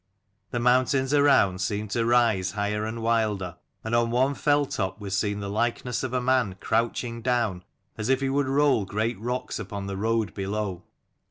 The 0.49 0.59
mountains 0.59 1.13
around 1.13 1.61
seemed 1.61 1.91
to 1.91 2.07
rise 2.07 2.53
higher 2.53 2.85
and 2.85 3.03
wilder, 3.03 3.57
and 3.83 3.93
on 3.93 4.09
one 4.09 4.33
fell 4.33 4.65
top 4.65 4.99
was 4.99 5.15
seen 5.15 5.41
the 5.41 5.47
likeness 5.47 6.01
of 6.01 6.11
a 6.11 6.19
man 6.19 6.55
crouching 6.59 7.21
down, 7.21 7.63
as 7.99 8.09
if 8.09 8.19
he 8.21 8.29
would 8.29 8.47
roll 8.47 8.83
great 8.83 9.19
rocks 9.19 9.59
upon 9.59 9.85
the 9.85 9.97
road 9.97 10.33
below. 10.33 10.81